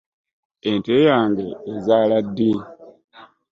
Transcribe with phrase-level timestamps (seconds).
[0.69, 2.51] Ente yange ezaala ddi?